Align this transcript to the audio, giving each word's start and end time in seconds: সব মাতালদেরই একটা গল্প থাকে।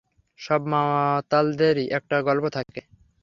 সব 0.39 0.61
মাতালদেরই 0.71 1.85
একটা 1.97 2.17
গল্প 2.21 2.45
থাকে। 2.49 2.81